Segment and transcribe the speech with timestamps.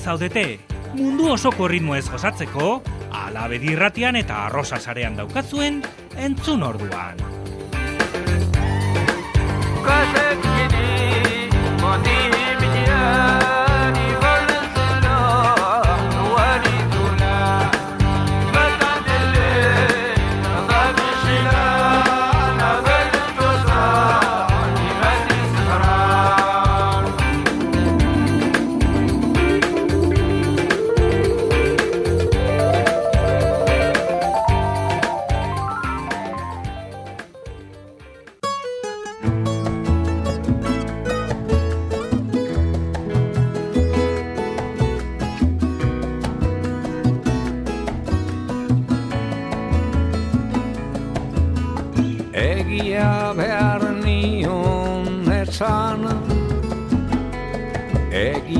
[0.00, 0.58] zaudete,
[0.94, 2.82] mundu osoko ritmo ez gozatzeko,
[3.12, 5.82] alabedi irratian eta arrosa sarean daukatzuen,
[6.16, 7.20] entzun orduan.
[9.84, 11.50] Kasek gini,
[11.82, 13.00] motibitia,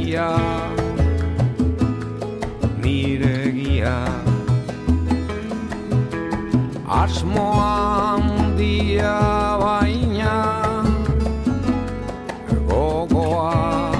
[0.00, 0.28] begia
[2.82, 3.96] nire egia.
[6.88, 9.14] Asmoa handia
[9.62, 10.34] baina
[12.68, 13.92] gogoa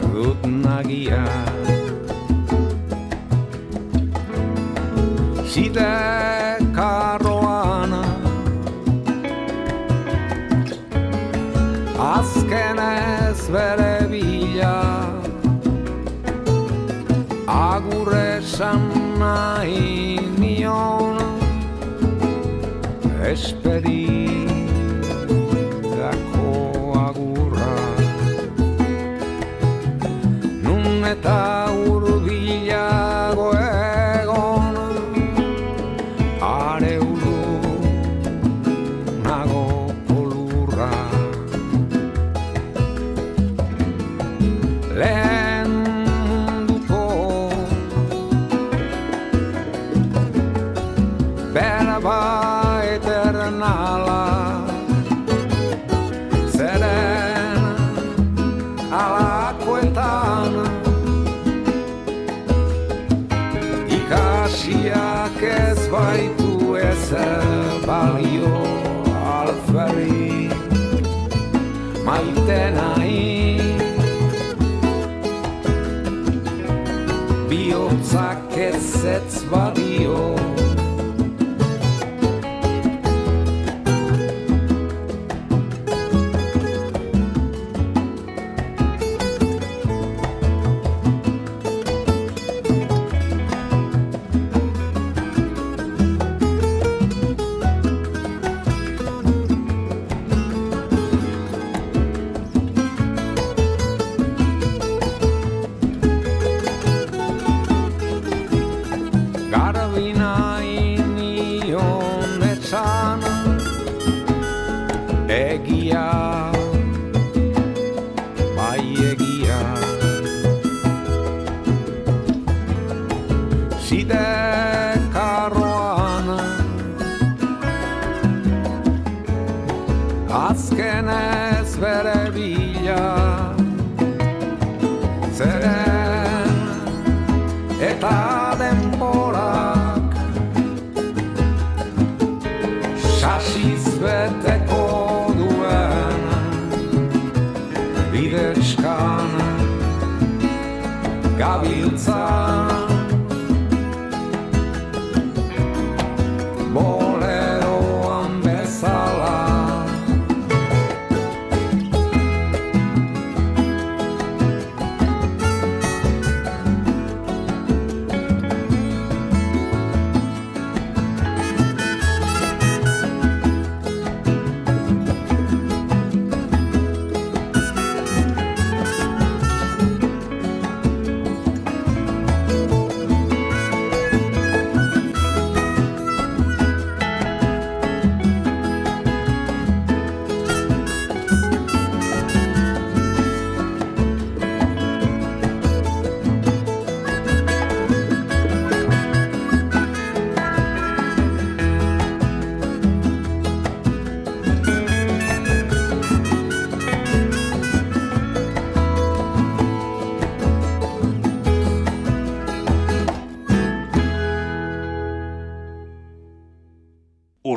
[0.00, 1.24] dut nagia.
[5.52, 5.92] Zide
[6.76, 8.02] karroana
[12.12, 13.85] azkenez bere
[19.36, 21.20] nahi nion
[23.32, 24.06] Esperi
[25.98, 26.52] dako
[27.04, 27.74] agurra
[30.64, 31.55] Nun eta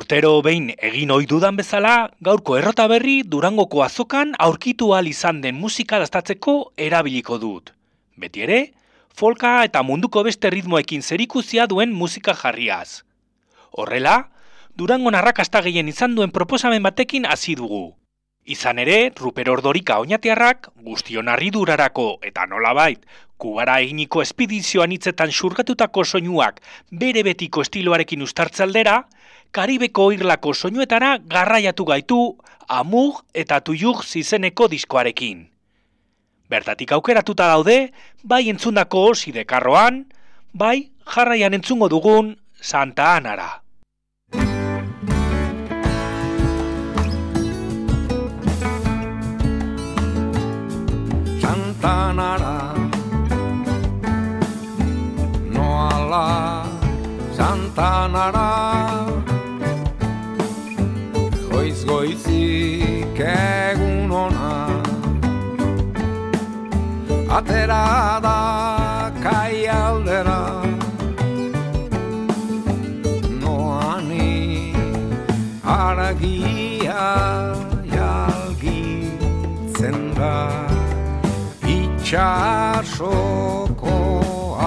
[0.10, 5.54] Urtero behin egin ohi dudan bezala, gaurko errota berri Durangoko azokan aurkitu ahal izan den
[5.54, 7.70] musika dastatzeko erabiliko dut.
[8.18, 8.58] Beti ere,
[9.14, 13.04] folka eta munduko beste ritmoekin zerikuzia duen musika jarriaz.
[13.70, 14.32] Horrela,
[14.74, 17.94] Durango narrakasta gehien izan duen proposamen batekin hasi dugu.
[18.50, 23.06] Izan ere, Ruper Ordorika oinatiarrak, guztion durarako eta nolabait,
[23.38, 26.62] kubara eginiko espedizioan hitzetan surgatutako soinuak
[26.92, 29.04] bere betiko estiloarekin ustartzaldera,
[29.52, 32.20] Karibeko irlako soinuetara garraiatu gaitu
[32.70, 35.48] amug eta tuiug zizeneko diskoarekin.
[36.50, 37.92] Bertatik aukeratuta daude,
[38.24, 40.06] bai entzundako sidekarroan,
[40.54, 43.50] bai jarraian entzungo dugun Santa Anara.
[51.42, 52.76] Santanara
[55.50, 56.66] Noala
[57.34, 58.99] Santanara
[61.86, 64.68] Goiz goizik egun ona.
[67.30, 70.64] Atera da kai aldera.
[73.40, 74.74] Noani
[75.64, 77.06] aragia
[77.96, 79.20] jalgitzen
[80.20, 80.38] da.
[81.78, 83.18] Itxasoko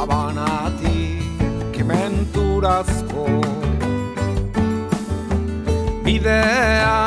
[0.00, 3.26] Abanatik menturazko
[6.04, 7.01] Bidean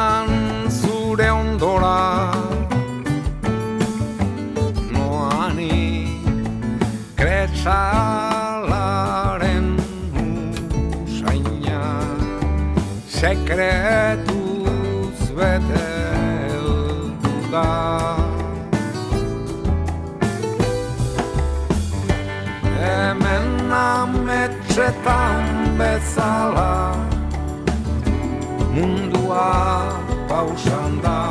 [24.76, 26.96] ametxetan bezala
[28.74, 29.48] mundua
[30.28, 31.22] pausan da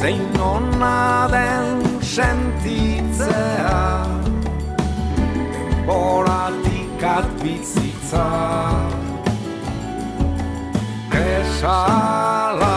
[0.00, 3.84] zein ona den sentitzea
[5.86, 8.26] Denboratik atbizitza
[11.12, 12.73] Esalaren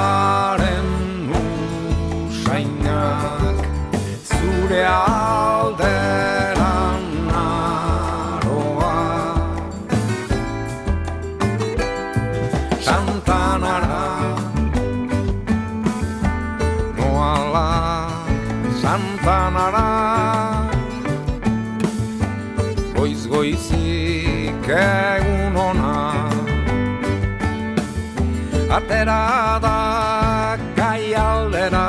[28.78, 29.78] Atera da
[30.78, 31.88] kai aldera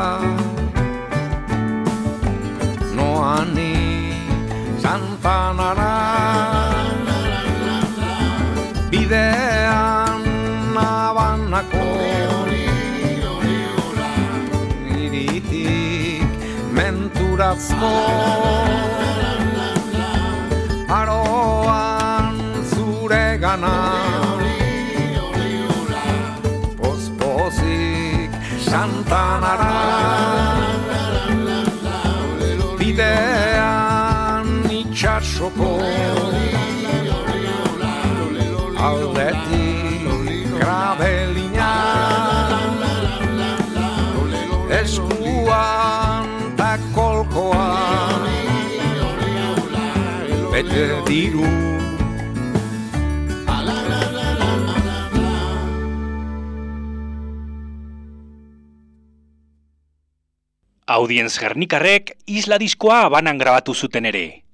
[2.97, 3.75] Noani
[4.83, 5.97] Santanara.
[8.91, 10.25] Bidean
[10.77, 11.89] nabanako
[16.77, 17.93] menturazko.
[20.99, 22.33] Aroan
[22.73, 24.08] zure gana
[35.39, 35.79] itxasoko
[38.79, 40.03] Aldetik
[40.59, 41.75] grabelina
[44.81, 46.27] Eskuan
[46.95, 47.71] kolkoa
[50.53, 51.47] Bete diru
[60.89, 64.48] Audienz Gernikarrek isla diskoa abanan grabatu zuten ere.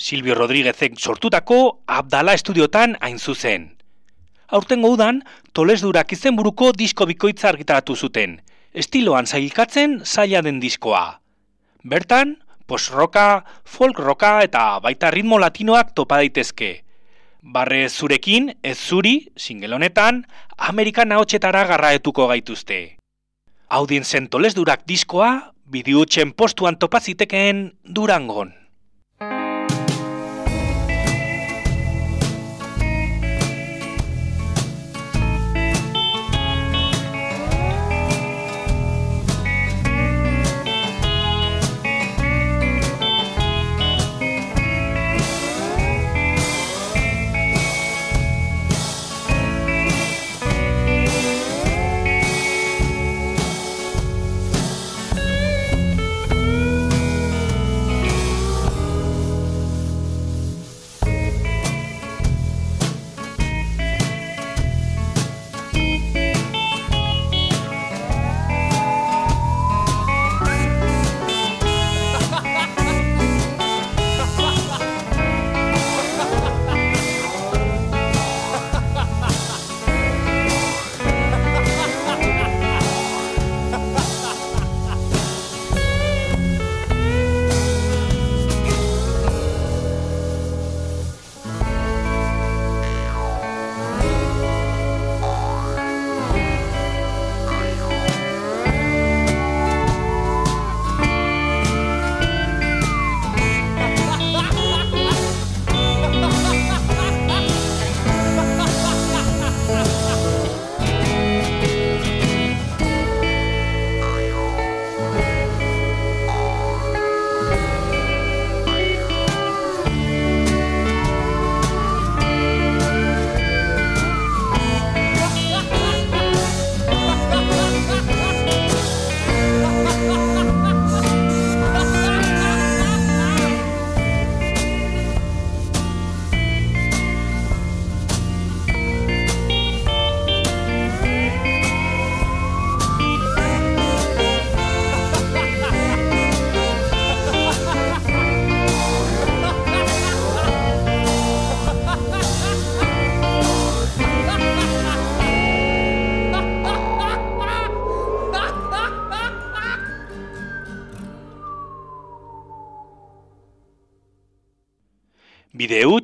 [0.00, 3.66] Silvio Rodríguezek sortutako Abdala Estudiotan hain zuzen.
[4.48, 5.18] Aurtengo udan,
[5.52, 8.38] Tolesdurak izenburuko disko bikoitza argitaratu zuten,
[8.72, 11.20] estiloan zailkatzen zaila den diskoa.
[11.84, 16.70] Bertan, post-roka, folk-roka eta baita ritmo latinoak topa daitezke.
[17.42, 20.22] Barre zurekin, ez zuri, single honetan,
[20.56, 22.80] Amerikan ahotsetara garraetuko gaituzte.
[23.68, 28.59] Audienzen toles durak diskoa, bideutxen postuan topazitekeen durangon.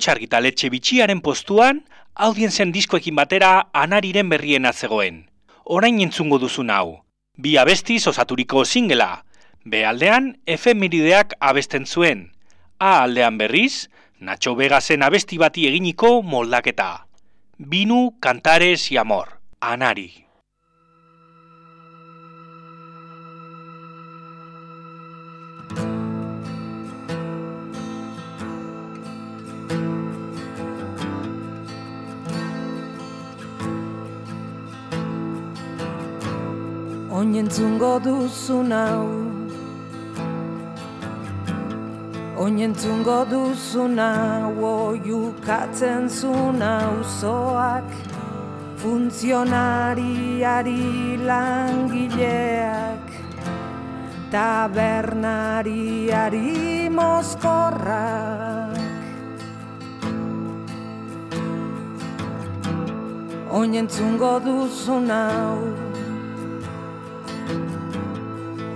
[0.07, 1.81] Bideu txargitaletxe bitxiaren postuan,
[2.15, 5.27] audienzen diskoekin batera anariren berrien zegoen.
[5.65, 7.03] Orain entzungo duzun hau.
[7.35, 9.25] Bi abestiz osaturiko singela.
[9.65, 12.31] B aldean, efemerideak abesten zuen.
[12.79, 17.07] A aldean berriz, Nacho Vegasen abesti bati eginiko moldaketa.
[17.57, 19.41] Binu, kantares y amor.
[19.59, 20.26] Anari.
[37.27, 39.03] Oinentzungo duzu nau.
[42.39, 47.83] Oinentzungo duzu nau Oiukatzen zu nauzoak
[48.79, 53.03] Funtzionariari langileak
[54.31, 58.71] Tabernariari mozkorrak.
[63.51, 65.76] Oinentzungo duzu nau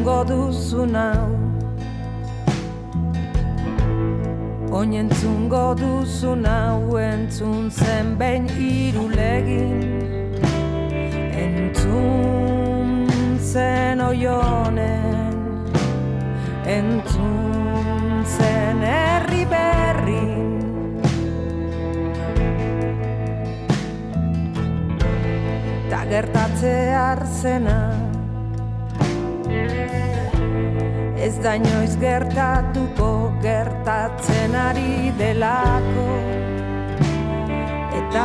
[0.00, 1.28] Oinentzungo duzu nau
[4.72, 10.00] Oinentzungo duzu nau Entzun zen behin irulegin
[11.36, 12.96] Entzun
[13.52, 15.36] zen oionen
[16.64, 20.64] Entzun zen herri berrin.
[25.90, 27.99] Ta gertatze arzena
[31.30, 33.08] Ez da inoiz gertatuko
[33.42, 36.06] gertatzen ari delako.
[37.98, 38.24] Eta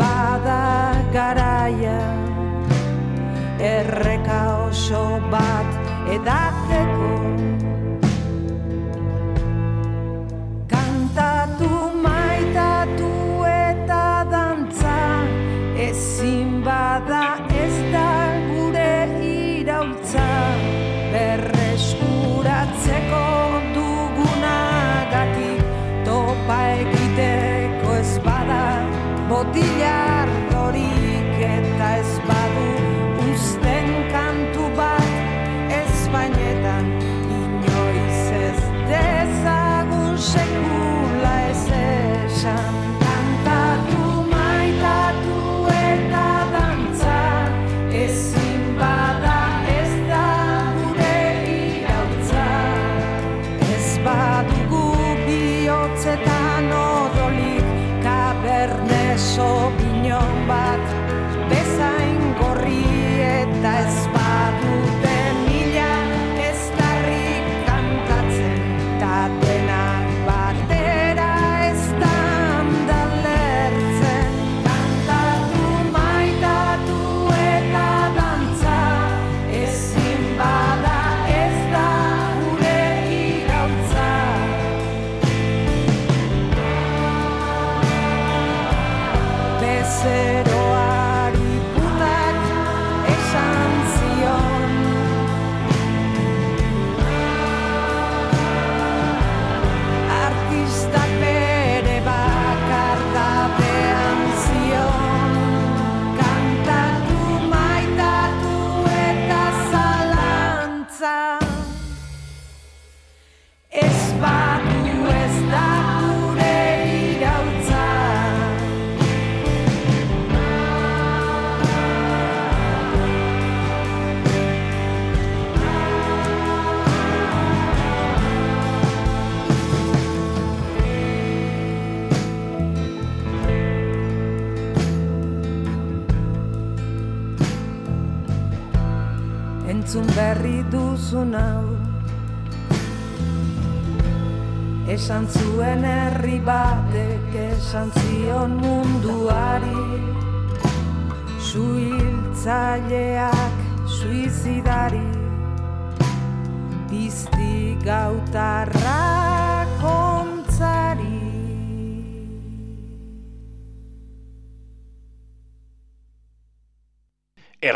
[0.00, 0.64] bada
[1.14, 2.00] garaia
[3.68, 5.70] Erreka oso bat
[6.16, 7.12] edateko
[10.74, 11.70] Kantatu
[12.08, 13.12] maitatu
[13.52, 14.02] eta
[14.34, 14.98] dantza
[15.86, 17.41] Ezin bada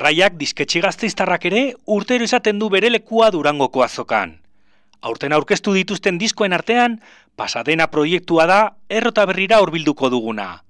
[0.06, 4.36] Erraiak disketxe gazteiztarrak ere urtero izaten du bere lekua durangoko azokan.
[5.02, 7.00] Aurten aurkeztu dituzten diskoen artean,
[7.34, 10.60] pasadena proiektua da errota berrira hurbilduko duguna.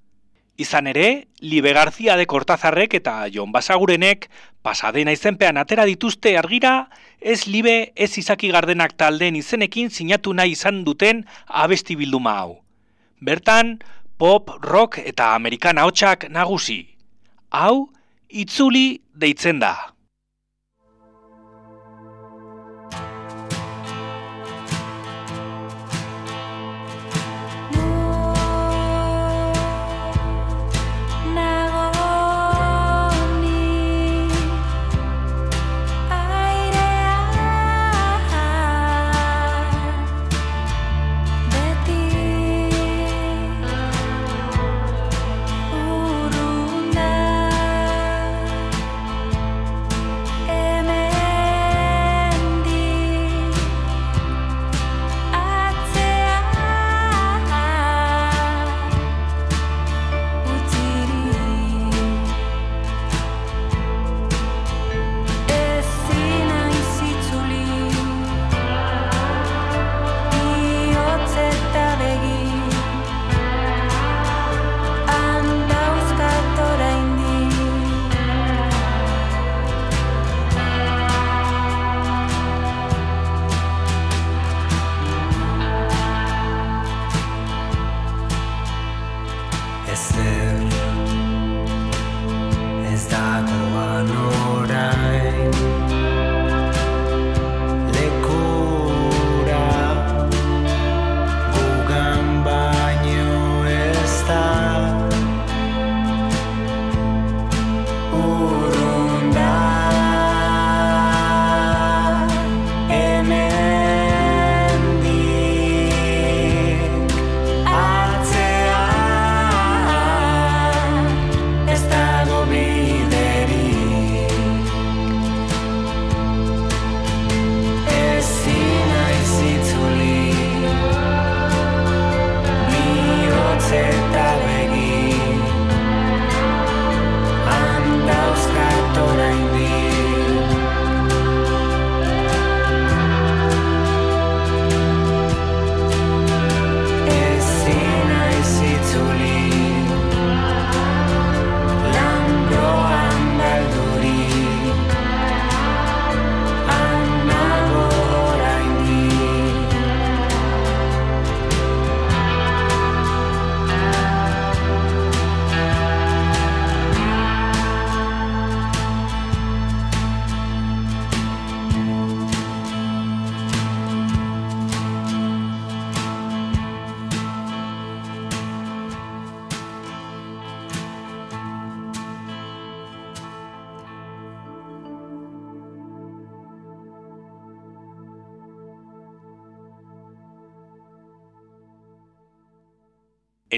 [0.57, 4.25] Izan ere, Libe Garzia de Kortazarrek eta Jon Basagurenek
[4.65, 6.87] pasadena izenpean atera dituzte argira,
[7.21, 12.57] ez Libe ez izaki gardenak taldeen izenekin sinatu nahi izan duten abesti bilduma hau.
[13.21, 13.77] Bertan,
[14.17, 16.87] pop, rock eta amerikana hotxak nagusi.
[17.53, 17.91] Hau,
[18.29, 19.96] itzuli deitzen da.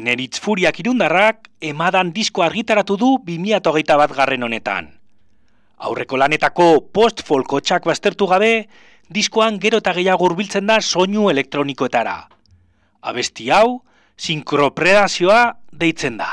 [0.09, 4.87] Eneritz Furiak irundarrak emadan disko argitaratu du 2008 bat garren honetan.
[5.85, 6.65] Aurreko lanetako
[6.97, 8.65] post-folko txak baztertu gabe,
[9.13, 12.15] diskoan gero eta gehiago urbiltzen da soinu elektronikoetara.
[13.05, 13.83] Abesti hau,
[14.17, 15.43] sinkropredazioa
[15.83, 16.31] deitzen da.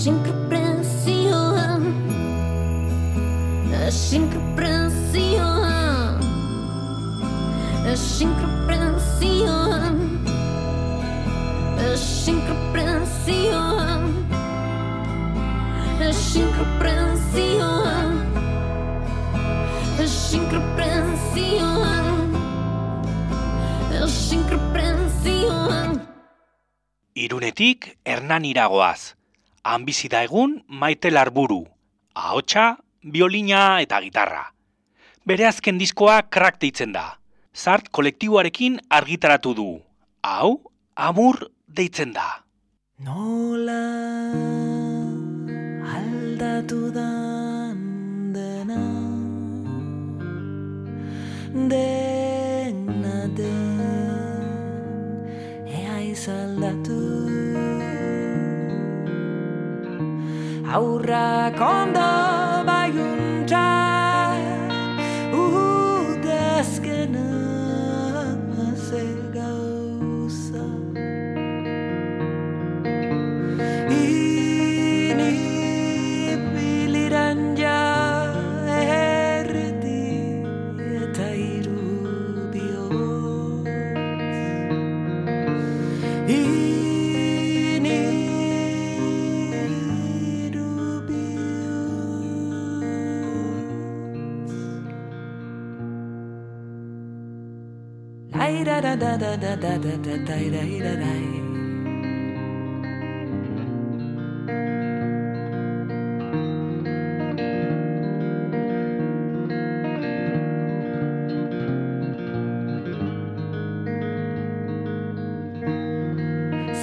[0.00, 1.82] La sincrancion
[3.70, 5.44] La sincrancion
[7.84, 9.44] La sincrancion
[11.76, 13.68] La sincrancion
[16.00, 17.60] La sincrancion
[19.98, 21.10] La sincrancion
[23.92, 24.06] La
[27.14, 29.19] Irunetik Hernan Iragoaz.
[29.62, 31.66] Anbizi da egun maite larburu,
[32.14, 34.46] ahotsa, biolina eta gitarra.
[35.26, 37.18] Bere azken diskoa krak deitzen da.
[37.52, 39.68] Zart kolektiboarekin argitaratu du.
[40.24, 40.60] Hau,
[40.96, 42.40] amur deitzen da.
[43.04, 43.84] Nola
[45.92, 48.80] aldatu dan dena
[51.68, 53.10] Denaten
[55.68, 57.19] ea izaldatu
[60.70, 62.39] aurrak ondo
[98.50, 101.12] da da da da da da da da da da da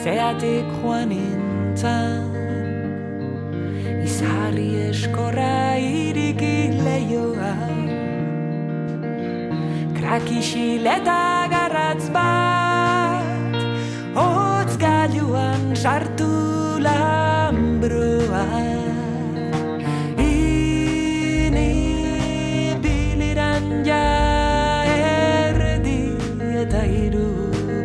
[0.04, 2.24] Zeatik joan intzan
[4.04, 6.42] Izarri eskorra irik
[6.86, 7.54] leioa.
[9.98, 11.37] Krakixiletan
[11.68, 13.56] garratz bat
[14.16, 16.30] Hotz gailuan sartu
[16.86, 18.46] lambroa
[20.28, 21.72] Ini
[22.84, 24.04] biliran ja
[24.88, 26.00] erdi
[26.64, 26.84] eta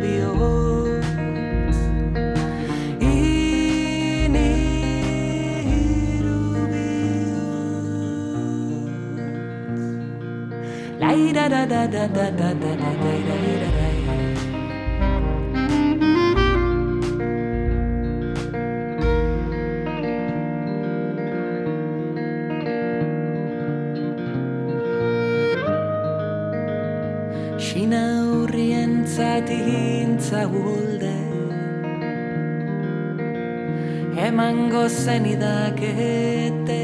[0.03, 1.79] bihotz.
[11.01, 13.52] Lai da da da da da da da da da
[34.73, 36.79] Emango zen idakete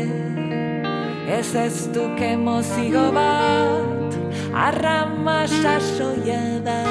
[1.25, 4.13] Ez ez duk emozio bat
[4.54, 6.84] Arrama sasoia da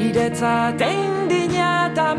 [0.00, 2.14] Iretzat eindina eta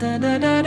[0.00, 0.59] da da da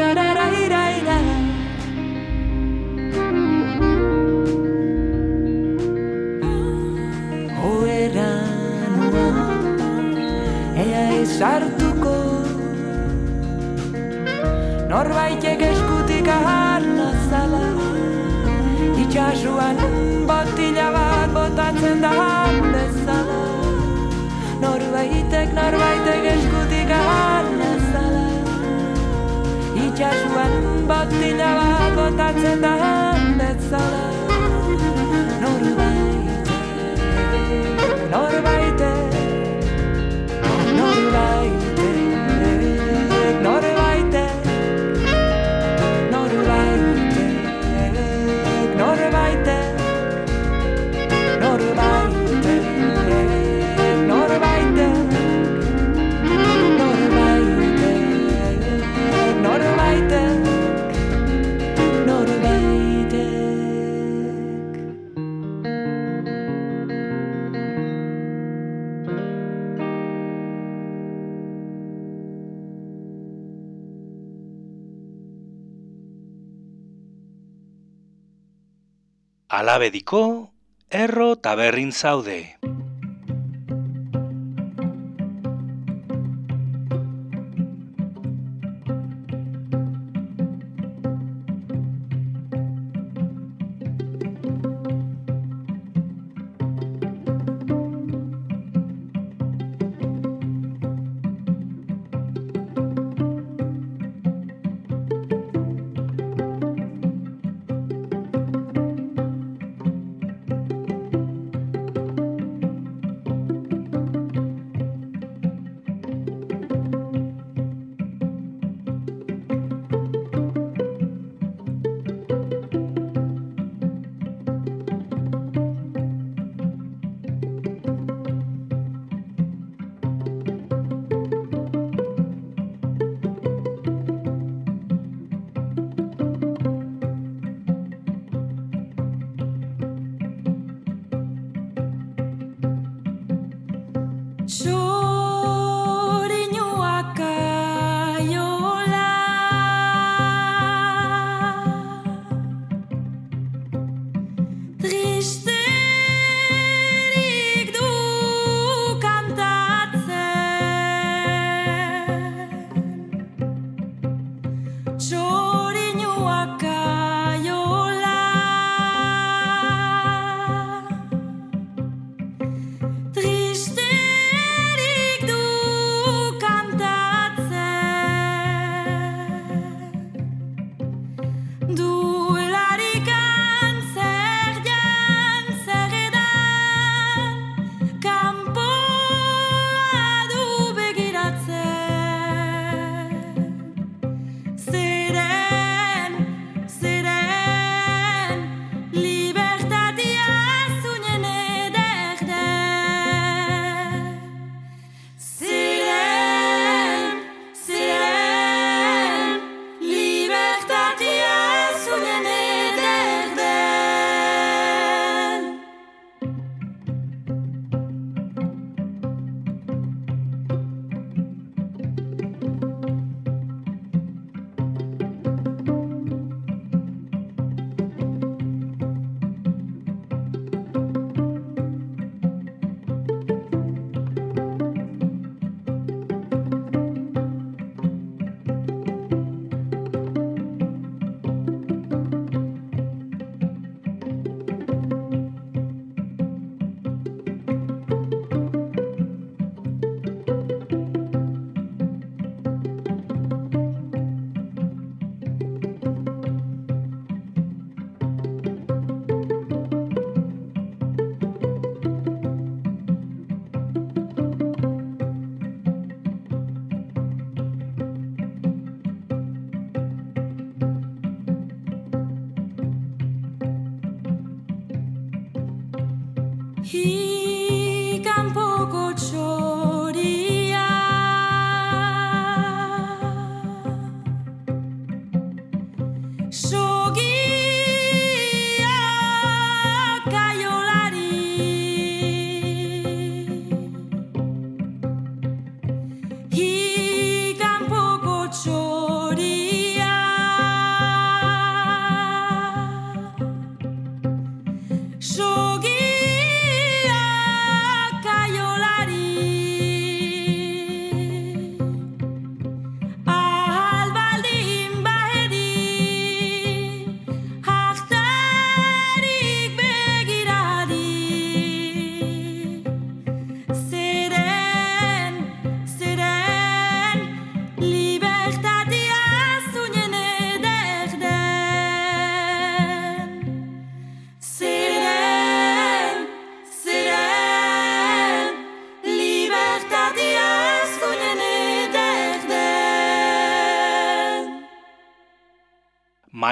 [79.73, 80.51] Alabediko,
[80.91, 82.37] erro taberrin zaude.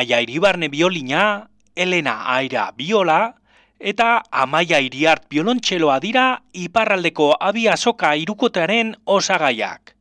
[0.02, 3.36] Maia Iribarne biolina, Elena Aira biola,
[3.78, 6.24] eta Amaia Iriart biolontxeloa dira
[6.58, 9.94] iparraldeko abia soka irukotearen osagaiak.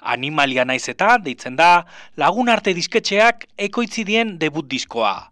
[0.00, 1.86] Animalia naiz eta deitzen da
[2.16, 5.30] lagun arte disketxeak ekoitzi dien debut diskoa.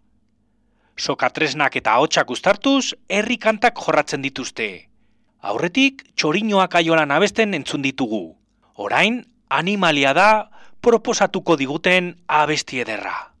[0.95, 4.87] Soka tresnak eta hotxak uztartuz, herri kantak jorratzen dituzte.
[5.43, 8.23] Aurretik, txorinoak aiolan abesten entzun ditugu.
[8.79, 10.33] Orain, animalia da
[10.79, 13.34] proposatuko diguten abesti ederra.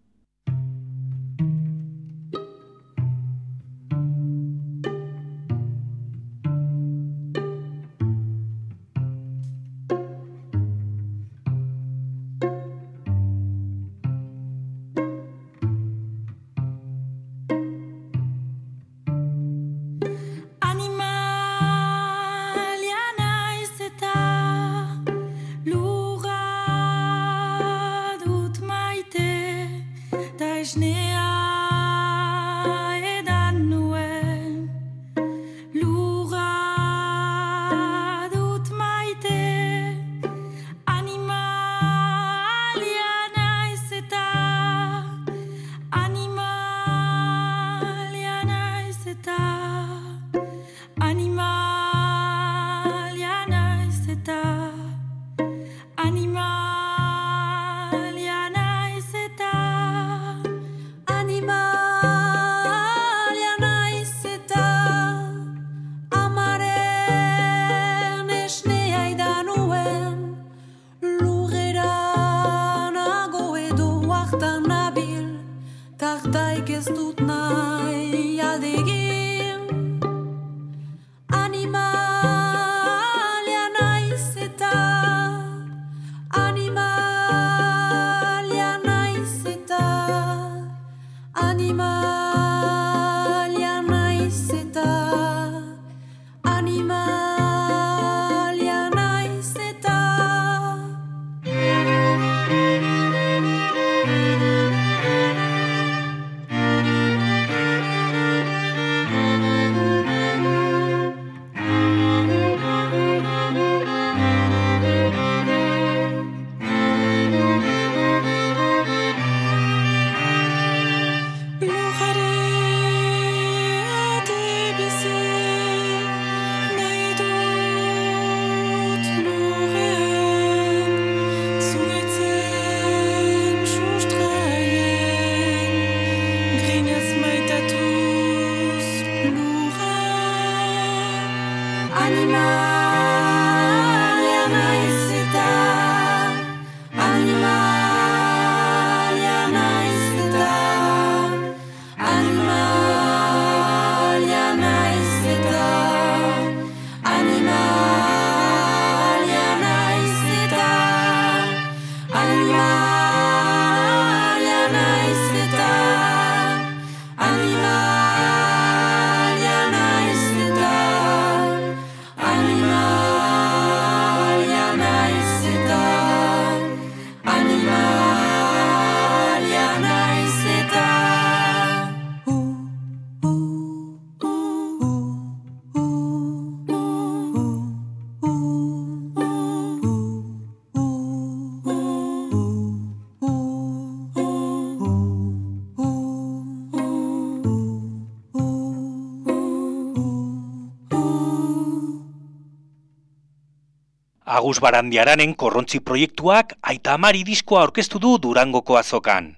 [204.35, 209.29] Agus Barandiaranen korrontzi proiektuak aita amari diskoa aurkeztu du Durangoko azokan.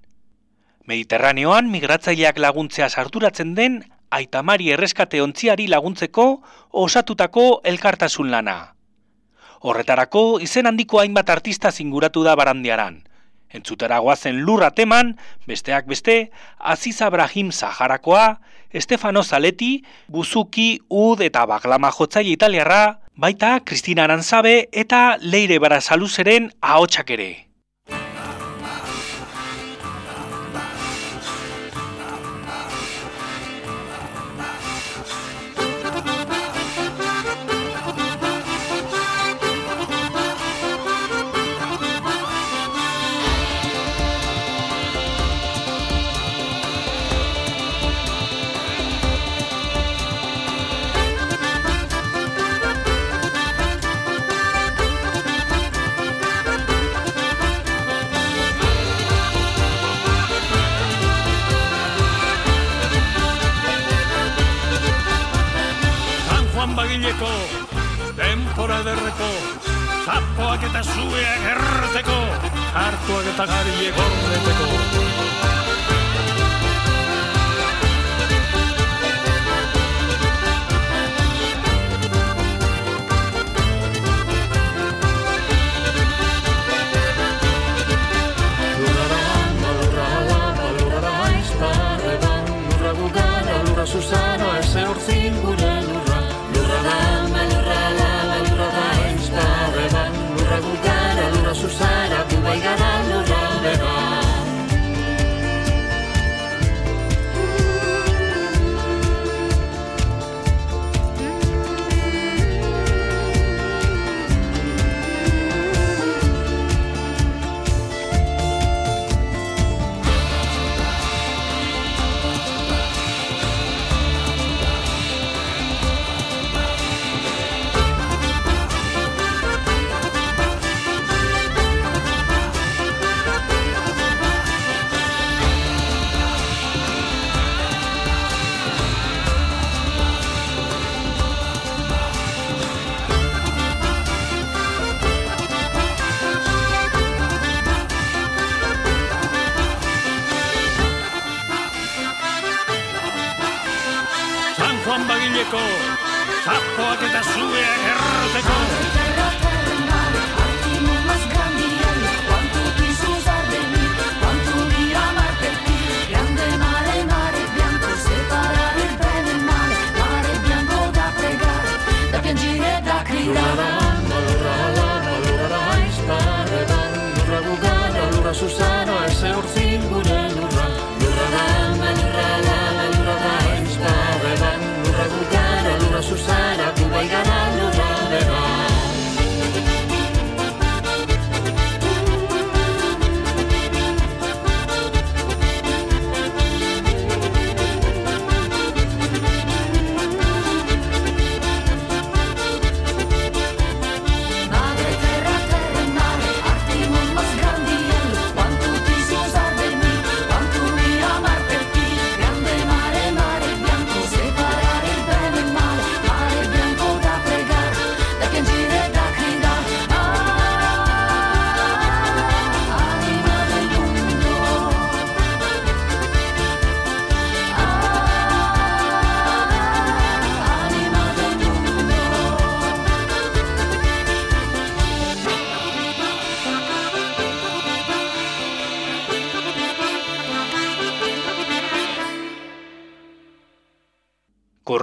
[0.90, 3.76] Mediterraneoan migratzaileak laguntzea sarturatzen den
[4.10, 6.26] aita amari erreskate ontziari laguntzeko
[6.86, 8.56] osatutako elkartasun lana.
[9.62, 13.04] Horretarako izen handiko hainbat artista zinguratu da Barandiaran.
[13.54, 15.16] Entzutera goazen lurra teman,
[15.48, 18.40] besteak beste, Aziz Abrahim Saharakoa,
[18.76, 27.16] Stefano Zaleti, Buzuki, Ud eta Baglama jotzaile italiarra, baita Kristina Aranzabe eta Leire Barasaluzeren ahotsak
[27.16, 27.47] ere.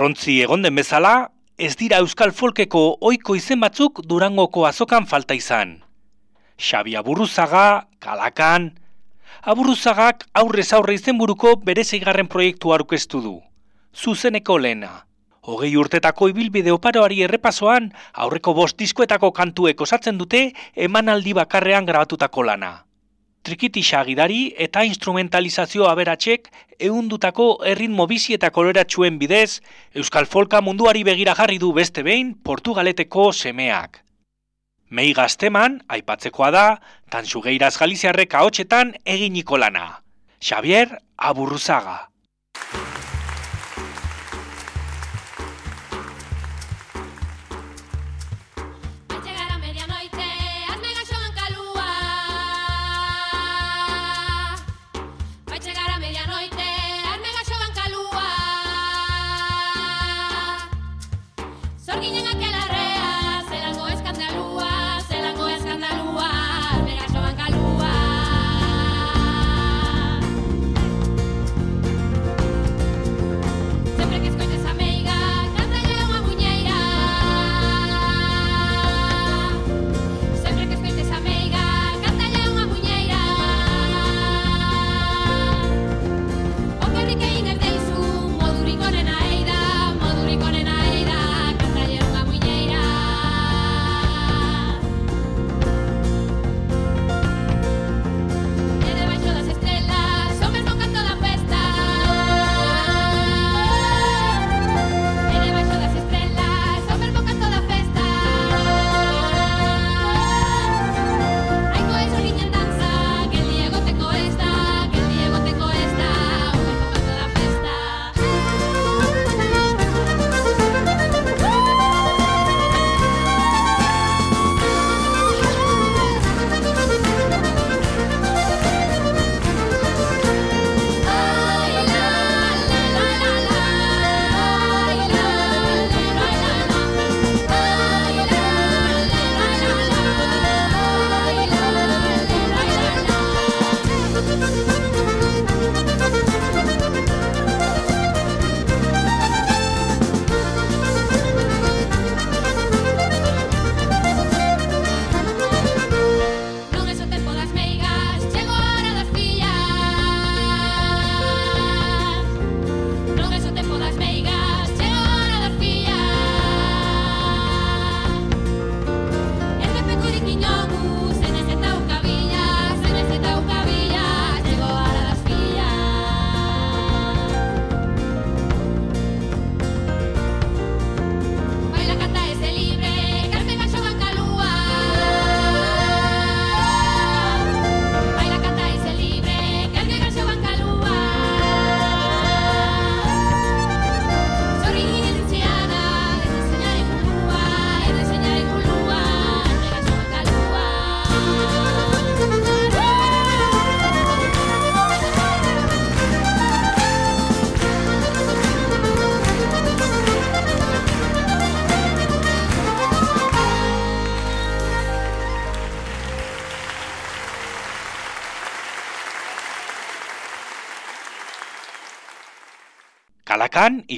[0.04, 5.78] Korrontzi egon den bezala, ez dira euskal folkeko ohiko izen batzuk Durangoko azokan falta izan.
[6.60, 8.66] Xabi Aburruzaga, Kalakan...
[9.48, 13.34] Aburruzagak aurrez aurre izenburuko bere zeigarren proiektu aurkeztu du.
[13.96, 14.92] Zuzeneko lehena.
[15.40, 22.74] Hogei urtetako ibilbide oparoari errepasoan, aurreko bost diskoetako kantuek osatzen dute emanaldi bakarrean grabatutako lana.
[23.44, 26.46] Trikitixa gidari eta instrumentalizazio aberatsek
[26.86, 29.60] ehundutako erritmo bizi eta koloratxuen bidez,
[29.92, 34.00] Euskal Folka munduari begira jarri du beste behin Portugaleteko semeak.
[34.88, 36.64] Mei gazteman, aipatzekoa da,
[37.12, 40.00] Tansugeiraz Galiziarrek ahotsetan eginiko lana.
[40.40, 42.13] Xavier Aburruzaga.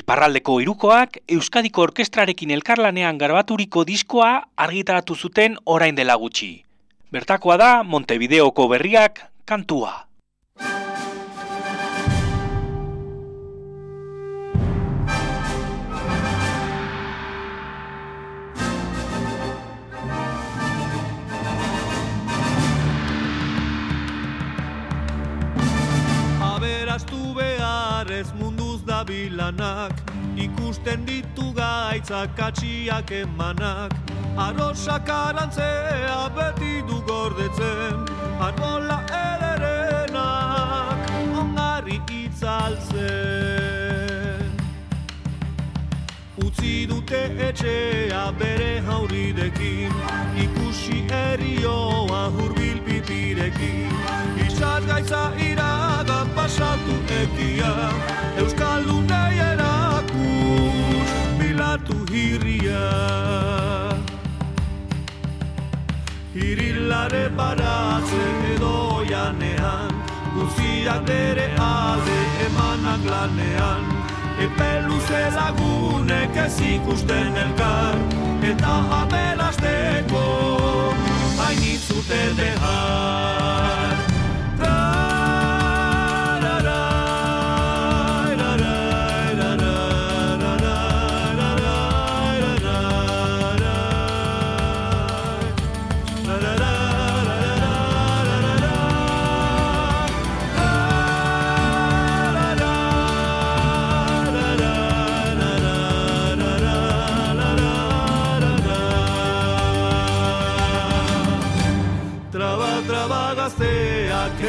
[0.06, 6.62] Iparraldeko irukoak, Euskadiko Orkestrarekin elkarlanean garbaturiko diskoa argitaratu zuten orain dela gutxi.
[7.10, 10.06] Bertakoa da Montevideoko berriak kantua.
[26.54, 28.30] Aberastu behar ez
[29.06, 29.92] munduz dabilanak
[30.36, 33.92] Ikusten ditu gaitzak katxiak emanak.
[34.36, 38.06] Arosak arantzea beti du gordetzen
[38.40, 40.98] Anola ederenak
[41.38, 42.96] ongarri itzaltzen.
[46.44, 49.15] Utzi dute etxea bere hauridekin
[62.16, 62.84] hirria
[66.34, 68.74] Hirilare baratze edo
[69.10, 69.92] janean
[70.36, 73.90] Guztiak bere alde emanak lanean
[74.46, 77.98] Epe luze lagunek ez ikusten elkar
[78.52, 80.24] Eta abelasteko
[81.40, 83.45] hain itzute behar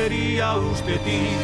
[0.08, 1.38] gazteak eria ustetik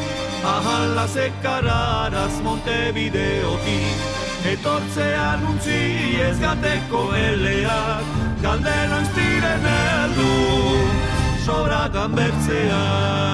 [0.43, 3.97] Ahala zekararaz Montevideotik.
[4.45, 8.03] Etortzean untzi ez gateko eleak
[8.41, 10.33] Galdera iztiren heldu
[11.45, 13.33] Sobrakan bertzeak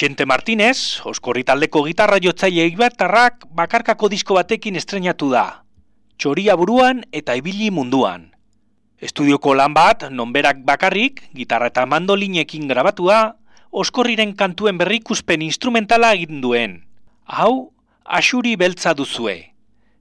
[0.00, 5.42] Vicente Martínez, oskorri taldeko gitarra jotzaile eibartarrak bakarkako disko batekin estrenatu da.
[6.16, 8.22] Txoria buruan eta ibili munduan.
[8.96, 13.18] Estudioko lan bat, nonberak bakarrik, gitarra eta mandolinekin grabatua,
[13.82, 16.80] oskorriren kantuen berrikuspen instrumentala egin duen.
[17.28, 17.74] Hau,
[18.04, 19.52] asuri beltza duzue.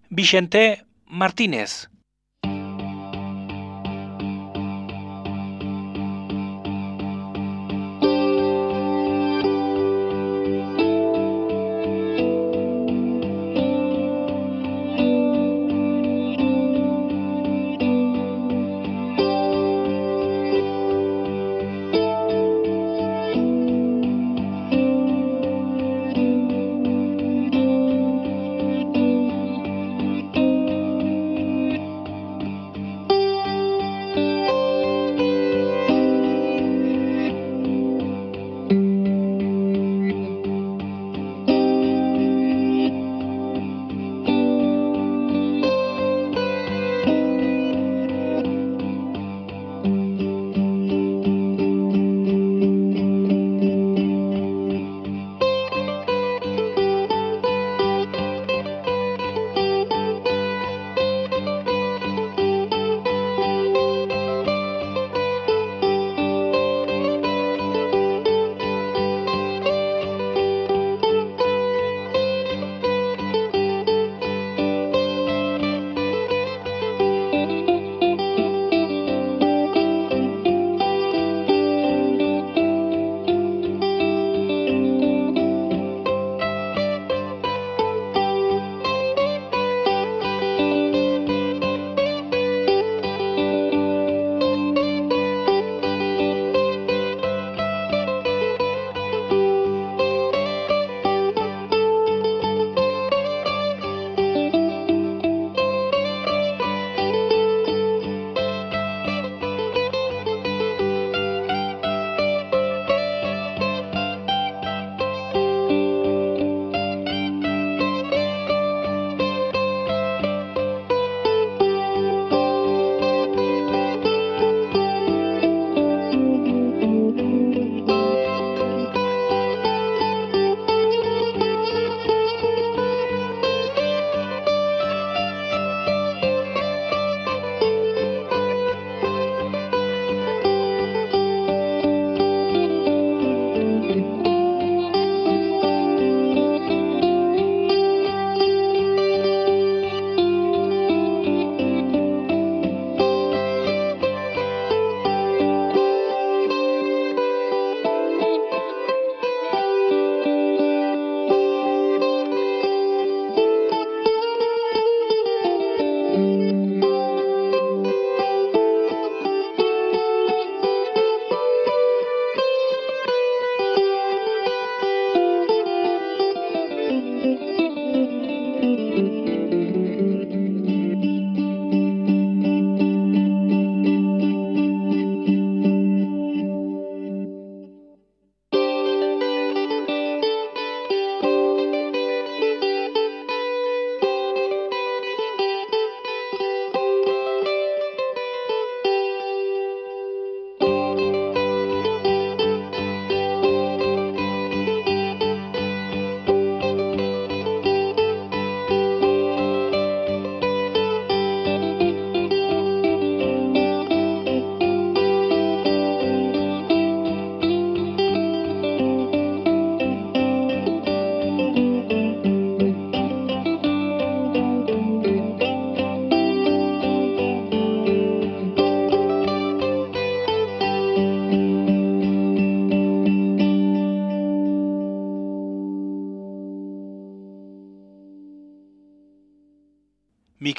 [0.08, 1.90] Vicente Martínez.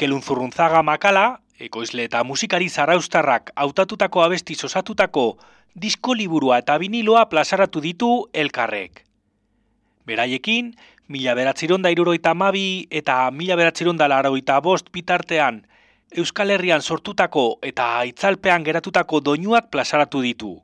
[0.01, 5.25] Mikel Unzurrunzaga Makala, ekoizle eta musikari zaraustarrak hautatutako abesti osatutako
[5.77, 9.03] disko liburua eta biniloa plazaratu ditu elkarrek.
[10.09, 10.71] Beraiekin,
[11.09, 15.67] mila beratziron da iruroita mabi eta mila beratziron da laroita bost bitartean
[16.17, 20.55] Euskal Herrian sortutako eta itzalpean geratutako doinuak plazaratu ditu.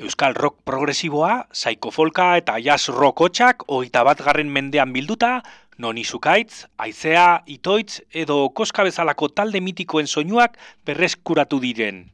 [0.00, 1.92] Euskal rock progresiboa, saiko
[2.36, 5.42] eta jazz rock hotxak hogeita bat garren mendean bilduta,
[5.78, 10.56] non izukaitz, aizea, itoitz edo koska bezalako talde mitikoen soinuak
[10.86, 12.06] berreskuratu diren.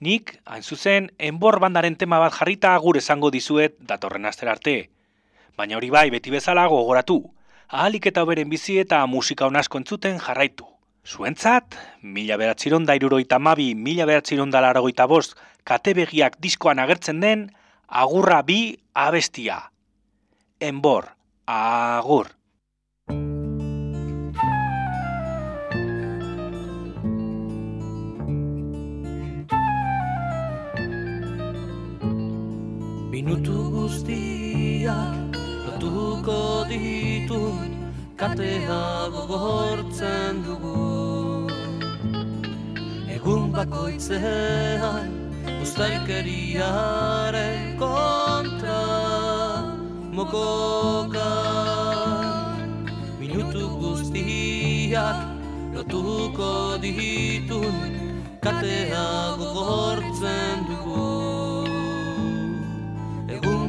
[0.00, 4.76] Nik, hain zuzen, enbor bandaren tema bat jarrita agur esango dizuet datorren aster arte.
[5.56, 7.20] Baina hori bai beti bezala gogoratu,
[7.68, 10.66] ahalik eta beren bizi eta musika onasko entzuten jarraitu.
[11.04, 17.50] Zuentzat, mila beratziron iruroita mabi, mila beratziron da laragoita bost, katebegiak diskoan agertzen den,
[17.88, 19.70] agurra bi abestia.
[20.60, 21.12] Enbor,
[21.46, 22.28] agur.
[33.24, 35.32] Minutu guztiak
[35.64, 37.72] lotuko ditut
[38.20, 41.48] katea gogortzen dugu.
[43.14, 45.08] Egun bakoitzean
[45.64, 48.84] ustelkeriaren kontra
[50.12, 51.32] mokoka.
[53.22, 55.16] Minutu guztiak
[55.72, 57.72] lotuko ditut
[58.44, 59.08] katea
[59.40, 61.43] gogortzen dugu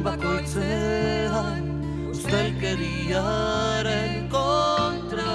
[0.06, 1.62] bakoitzean
[2.10, 5.34] ustelkeriaren kontra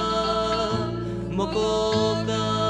[1.36, 2.61] mokoka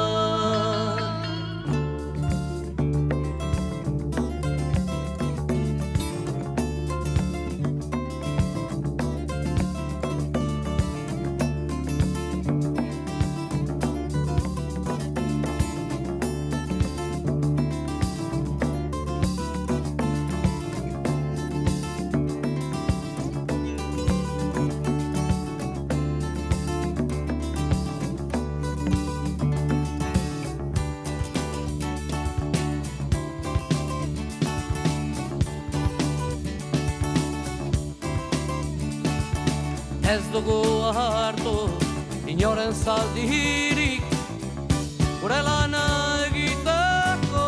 [40.12, 41.70] Ez dugu hartu
[42.28, 44.03] inoren zaldirik
[45.22, 45.84] Gure lana
[46.26, 47.45] egiteko.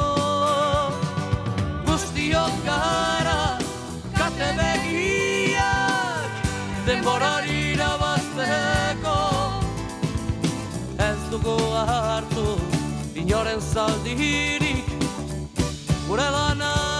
[1.89, 3.57] Guztiok gara
[4.15, 6.31] kate begiak
[6.87, 9.17] Denborari irabazteko.
[11.09, 11.57] Ez dugu
[11.91, 12.47] hartu
[13.25, 14.87] inoren zaldirik
[16.07, 16.92] Gure lana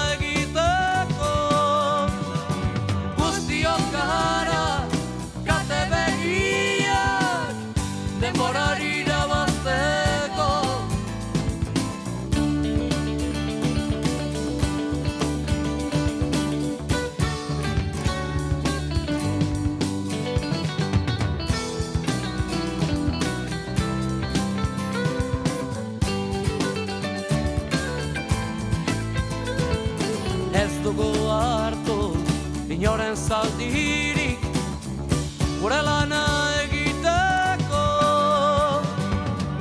[33.24, 34.40] zaldirik
[35.62, 36.24] Gure lana
[36.64, 37.84] egiteko.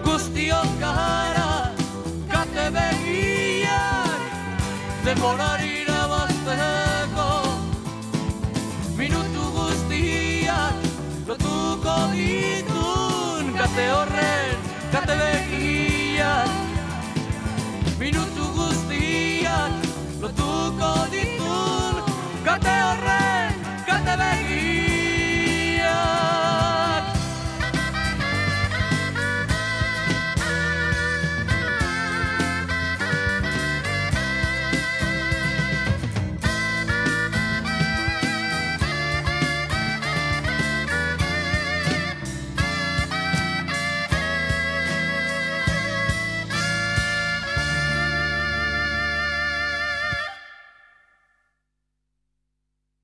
[0.05, 1.51] Guztiok gara
[2.33, 4.23] Kate begiak
[5.05, 5.62] Demorari